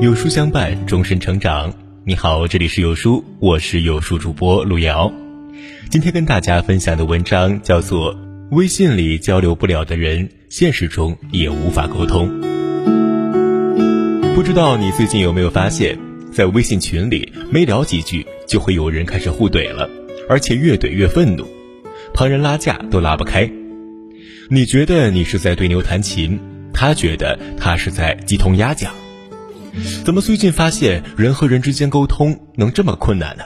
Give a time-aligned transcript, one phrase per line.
[0.00, 1.74] 有书相伴，终身成长。
[2.04, 5.12] 你好，这里是有书，我是有书主播路遥。
[5.90, 8.14] 今天跟大家分享的文章叫做
[8.52, 12.30] 《微信里交流不了的人，现实中也无法沟通》。
[14.36, 15.98] 不知道你最近有没有发现，
[16.32, 19.90] 在微信群里没聊几句，就会有人开始互怼了，
[20.28, 21.44] 而且越怼越愤怒，
[22.14, 23.50] 旁人拉架都拉不开。
[24.48, 26.38] 你觉得你是在对牛弹琴，
[26.72, 28.94] 他觉得他是在鸡同鸭讲。
[30.04, 33.44] 怎么最近发现人和人之间沟通能这么困难呢？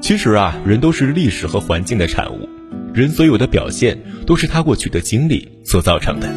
[0.00, 2.48] 其实啊，人都是历史和环境的产物，
[2.92, 6.28] 人所有的表现都是他过去的经历所造成的。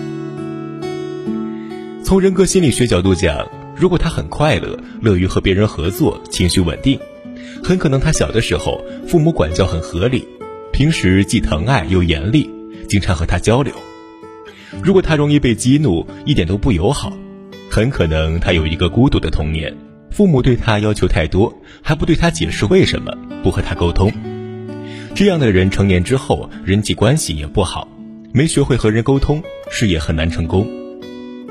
[2.03, 6.99] 从人格心理学角度讲，如果他很快乐，乐于和别人合作，情绪稳定，
[7.63, 10.27] 很可能他小的时候父母管教很合理，
[10.71, 12.47] 平时既疼爱又严厉，
[12.87, 13.73] 经常和他交流。
[14.83, 17.11] 如果他容易被激怒，一点都不友好。
[17.75, 19.75] 很可能他有一个孤独的童年，
[20.09, 24.09] 父母对他要求太多，还不对他解释为什么不和他沟通。
[25.13, 27.85] 这样的人成年之后人际关系也不好，
[28.31, 30.65] 没学会和人沟通，事业很难成功。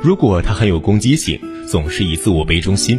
[0.03, 2.99] 如果他很有攻击性，总是以自我为中心，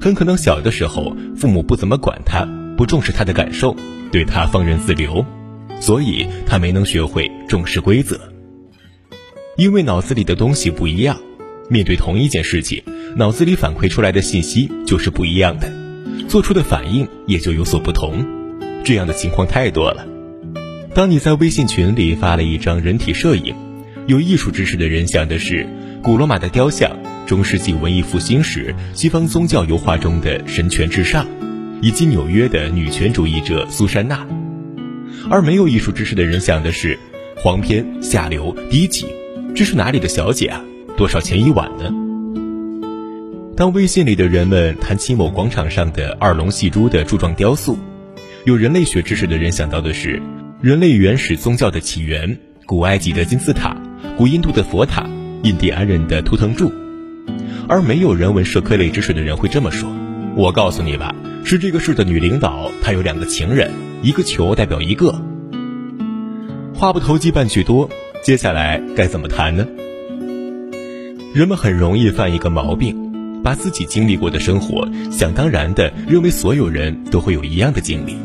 [0.00, 2.44] 很可能小的时候父母不怎么管他，
[2.76, 3.76] 不重视他的感受，
[4.10, 5.24] 对他放任自流，
[5.78, 8.18] 所以他没能学会重视规则。
[9.56, 11.16] 因为脑子里的东西不一样。
[11.68, 12.82] 面对同一件事情，
[13.16, 15.70] 脑子里反馈出来的信息就是不一样的，
[16.26, 18.24] 做出的反应也就有所不同。
[18.84, 20.06] 这样的情况太多了。
[20.94, 23.54] 当你在微信群里发了一张人体摄影，
[24.06, 25.66] 有艺术知识的人想的是
[26.02, 26.90] 古罗马的雕像、
[27.26, 31.26] 中世纪文艺复兴时西方宗教油画中的神权至上，
[31.82, 34.26] 以及纽约的女权主义者苏珊娜；
[35.28, 36.98] 而没有艺术知识的人想的是
[37.36, 39.04] 黄片、下流、低级，
[39.54, 40.64] 这是哪里的小姐啊？
[40.98, 41.92] 多少钱一晚呢？
[43.56, 47.78] 当微信里的人们谈起某广场上的二龙戏珠的柱状雕塑，
[48.44, 50.20] 有人类学知识的人想到的是
[50.60, 53.76] 人类原始宗教的起源：古埃及的金字塔、
[54.16, 55.08] 古印度的佛塔、
[55.44, 56.66] 印第安人的图腾柱；
[57.68, 59.88] 而没有人文社科类知识的人会这么说
[60.34, 61.14] ：“我告诉你吧，
[61.44, 63.70] 是这个市的女领导，她有两个情人，
[64.02, 65.14] 一个球代表一个。”
[66.74, 67.88] 话不投机半句多，
[68.24, 69.64] 接下来该怎么谈呢？
[71.38, 78.16] 人们很容易犯一个毛病，把自己经历过的生活想当然的认为所有人都会有一样的经历。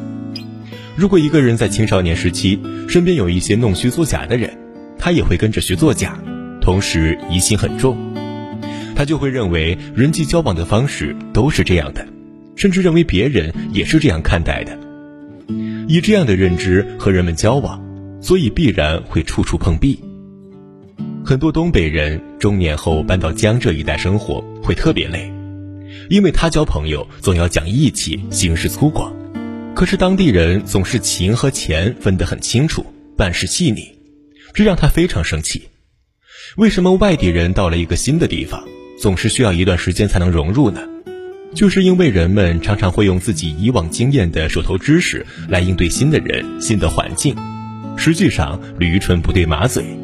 [0.96, 2.60] 如果一个人在青少年时期
[2.90, 4.50] 身边有一些弄虚作假的人，
[4.98, 6.18] 他也会跟着学作假，
[6.60, 7.96] 同时疑心很重，
[8.96, 12.04] 他就会认为人际交往的方式都是这样的，
[12.56, 14.76] 甚至认为别人也是这样看待的。
[15.88, 17.80] 以这样的认知和人们交往，
[18.20, 20.00] 所以必然会处处碰壁。
[21.24, 25.32] 很多东北人中年后搬到江浙一带生活会特别累，
[26.10, 29.14] 因为他交朋友总要讲义气、行事粗犷，
[29.74, 33.88] 可是当地人总是情和钱分得很清楚，办事细腻，
[34.54, 35.70] 这让他非常生气。
[36.58, 38.62] 为什么外地人到了一个新的地方，
[39.00, 40.82] 总是需要一段时间才能融入呢？
[41.56, 47.38] 就是因为人们常常会用自己以往经验的手头知识来应对新的人、新的环境，
[47.96, 50.03] 实际上驴唇不对马嘴。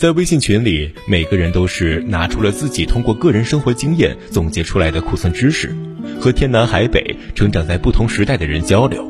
[0.00, 5.76] 在微信群里，每个人都是拿出了自己通过个人生活经验总结出来的库存知识，
[6.18, 9.06] 和天南海北成长在不同时代的人交流。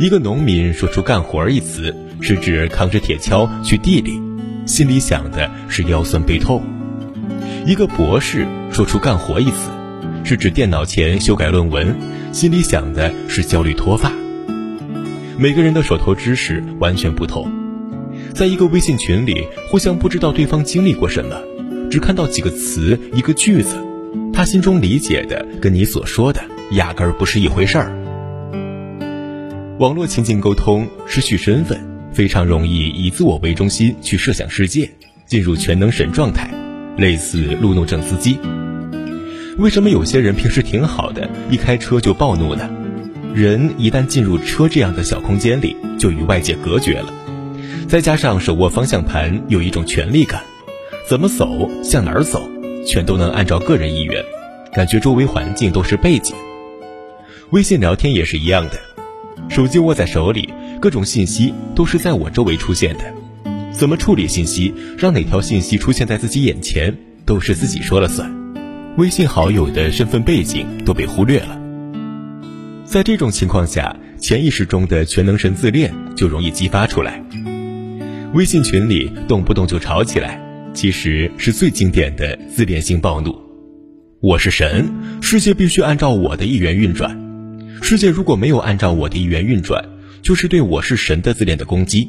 [0.00, 4.18] 一个农民说出“干活”一词，是指扛着铁锹去地里，
[4.64, 6.62] 心里想的是腰酸背痛；
[7.66, 9.68] 一个博士说出“干活”一词，
[10.24, 11.94] 是指电脑前修改论文，
[12.32, 14.10] 心里想的是焦虑脱发。
[15.36, 17.63] 每个人的手头知识完全不同。
[18.34, 21.40] 在一个微信群里，互相不知道对方经历过什么，
[21.88, 23.76] 只看到几个词、一个句子，
[24.32, 27.92] 他心中理解的跟你所说的压根儿不是一回事儿。
[29.78, 31.80] 网络情境沟通失去身份，
[32.12, 34.90] 非常容易以自我为中心去设想世界，
[35.26, 36.50] 进入全能神状态，
[36.96, 38.36] 类似路怒症司机。
[39.58, 42.68] 为什么有些人平时挺好的，一开车就暴怒呢？
[43.32, 47.12] 人一旦进入车这样的小空间里，就与外界隔绝了。
[47.88, 50.42] 再加上手握方向盘有一种权力感，
[51.08, 52.42] 怎么走向哪儿走，
[52.86, 54.24] 全都能按照个人意愿，
[54.72, 56.34] 感觉周围环境都是背景。
[57.50, 58.80] 微信聊天也是一样的，
[59.48, 60.48] 手机握在手里，
[60.80, 63.04] 各种信息都是在我周围出现的，
[63.72, 68.32] 怎么处理信息，让哪条信息出现在自己眼前，都是自己说了算。
[68.96, 71.60] 微信好友的身份背景都被忽略了。
[72.84, 77.22] 在这种情况下，潜意识中的全能神自恋就容易激发出来。
[78.34, 80.40] 微信群里动不动就吵起来，
[80.74, 83.32] 其实是最经典的自恋性暴怒。
[84.20, 84.92] 我是神，
[85.22, 87.16] 世界必须按照我的意愿运转。
[87.80, 89.84] 世界如果没有按照我的意愿运转，
[90.20, 92.08] 就是对我是神的自恋的攻击。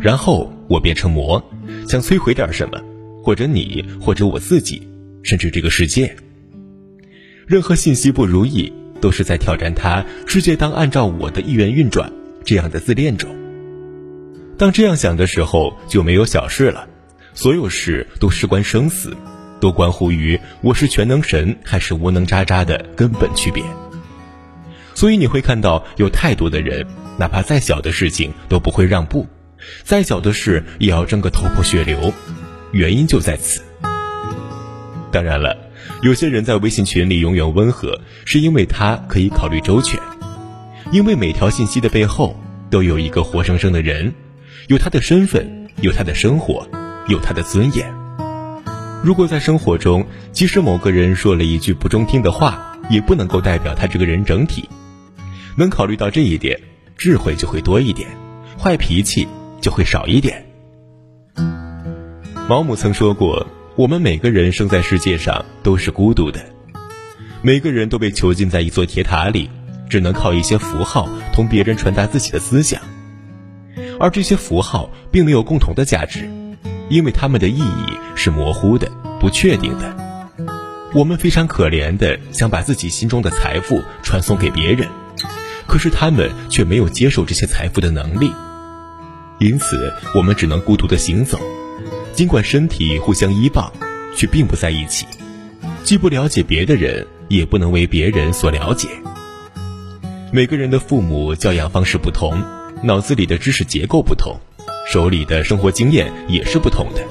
[0.00, 1.42] 然后我变成魔，
[1.86, 2.80] 想摧毁点什么，
[3.22, 4.88] 或者你，或者我自己，
[5.22, 6.16] 甚至这个世界。
[7.46, 12.10] 任何信息不如意，都是在挑战他世界当按照我的意愿运转
[12.42, 13.28] 这样的自恋中。
[14.60, 16.86] 当这样想的时候，就没有小事了，
[17.32, 19.16] 所有事都事关生死。
[19.58, 23.64] 都关乎于我是全能神还是无能渣渣的根本区别。
[24.92, 26.86] 所以你会看到有太多的人，
[27.16, 29.26] 哪怕再小的事情都不会让步，
[29.82, 32.12] 再小的事也要争个头破血流，
[32.72, 33.62] 原因就在此。
[35.10, 35.56] 当然了，
[36.02, 39.98] 有些人在微信群里永远温和，是因为他可以考虑周全，
[40.92, 44.14] 因为每条信息的背后都有一个活生生的人，
[44.68, 46.66] 有他的身份，有他的生活，
[47.08, 47.92] 有他的尊严。
[49.02, 54.68] 如果在生活中，即使某个人说了一句不中听的话，也不能够代表他这个人整体。
[55.56, 56.60] 能考虑到这一点，
[56.96, 58.08] 智慧就会多一点，
[58.58, 59.26] 坏脾气
[59.60, 60.44] 就会少一点。
[62.48, 63.46] 毛姆曾说过
[63.76, 66.40] ：“我们每个人生在世界上都是孤独的，
[67.42, 69.48] 每个人都被囚禁在一座铁塔里，
[69.88, 72.80] 只能靠一些符号同别人传达自己的思想，
[74.00, 76.28] 而这些符号并没有共同的价值。”
[76.90, 79.94] 因为他们的意义是模糊的、不确定的，
[80.92, 84.88] 我们非常可怜的想把自己心中的财富传送给别人，
[85.68, 88.32] 可是他们却没有接受这些财富的能力，
[89.38, 91.38] 因此我们只能孤独的行走，
[92.12, 93.72] 尽管身体互相依傍，
[94.16, 95.06] 却并不在一起，
[95.84, 98.88] 既不了解别的人，也不能为别人所了解。
[100.32, 102.42] 每个人的父母教养方式不同，
[102.82, 104.36] 脑子里的知识结构不同。
[104.90, 107.06] 手里的生活经验也是不同的，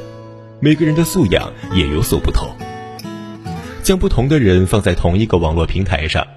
[0.60, 2.50] 每个人的素养也有所不同。
[3.82, 6.28] 将不同的人放在同一个网络平台上，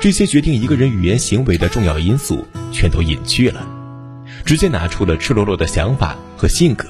[0.00, 3.66] 这些决定一个人语言行为的重要因素全都隐去了，
[4.44, 6.88] 直接拿出了赤裸裸的想法和性格。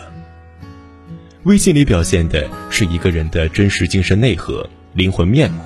[1.42, 5.60] 微信里表现的是一个人的真实精神内核、灵魂面目。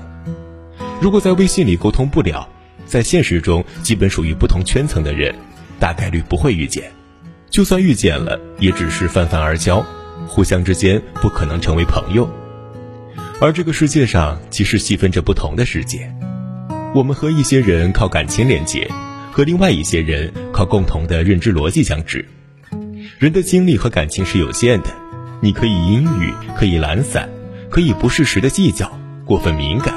[1.01, 2.49] 如果在微信里沟通不了，
[2.87, 5.35] 在现实中基本属于不同圈层的人，
[5.81, 6.93] 大概率不会遇见。
[7.49, 9.85] 就算遇见了，也只是泛泛而交，
[10.29, 12.31] 互相之间不可能成为朋友。
[13.41, 16.15] 而这个世界上其实细分着不同的世界，
[16.95, 18.89] 我们和一些人靠感情连接，
[19.33, 22.25] 和另外一些人靠共同的认知逻辑相知。
[23.19, 24.91] 人的精力和感情是有限的，
[25.41, 27.29] 你可以阴郁，可以懒散，
[27.71, 28.91] 可以不适时的计较，
[29.25, 29.95] 过分敏感，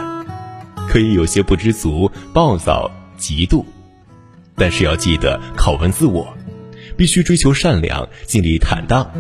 [0.88, 2.90] 可以有些不知足、暴躁、
[3.20, 3.64] 嫉妒，
[4.64, 6.38] 但是要记得拷问自我。
[6.96, 9.12] 必须追求善良，尽力坦荡，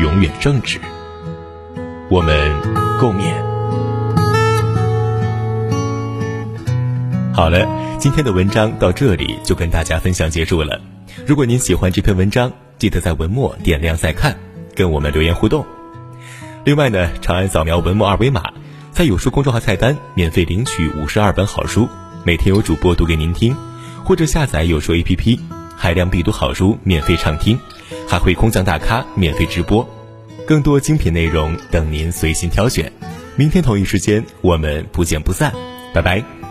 [0.00, 0.80] 永远正直。
[2.10, 2.50] 我们
[2.98, 3.32] 共勉。
[7.32, 7.64] 好了，
[8.00, 10.80] 今天的文章到这里就跟大家分享结束了。
[11.28, 14.36] 如果您喜欢这篇文章，记得在文末点亮再看，
[14.74, 15.64] 跟我们留言互动。
[16.64, 18.42] 另外呢，长按扫描文末二维码，
[18.90, 21.88] 在有书公众号菜单免费领取五十二本好书，
[22.24, 23.56] 每天有主播读给您听，
[24.04, 25.38] 或者下载有书 APP。
[25.76, 27.58] 海量必读好书免费畅听，
[28.08, 29.84] 还会空降大咖免费直播，
[30.46, 32.92] 更多精品内容等您随心挑选。
[33.34, 35.52] 明天同一时间，我们不见不散，
[35.92, 36.41] 拜拜。